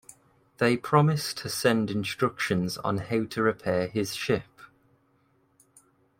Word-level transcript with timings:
They 0.57 0.77
promise 0.77 1.31
to 1.35 1.47
send 1.47 1.91
instructions 1.91 2.79
on 2.79 2.97
how 2.97 3.25
to 3.25 3.43
repair 3.43 3.85
his 3.85 4.15
ship. 4.15 4.59